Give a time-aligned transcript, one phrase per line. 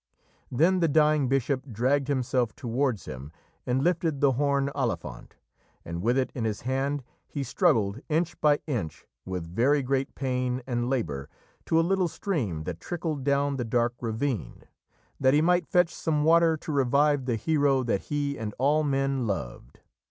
[0.51, 3.31] Then the dying bishop dragged himself towards him
[3.67, 5.35] and lifted the horn Olifant,
[5.85, 10.63] and with it in his hand he struggled, inch by inch, with very great pain
[10.65, 11.29] and labour,
[11.67, 14.63] to a little stream that trickled down the dark ravine,
[15.19, 19.27] that he might fetch some water to revive the hero that he and all men
[19.27, 19.81] loved.